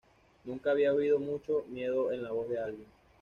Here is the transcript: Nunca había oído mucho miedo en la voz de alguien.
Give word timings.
Nunca 0.45 0.71
había 0.71 0.95
oído 0.95 1.19
mucho 1.19 1.63
miedo 1.69 2.11
en 2.11 2.23
la 2.23 2.31
voz 2.31 2.49
de 2.49 2.57
alguien. 2.59 2.87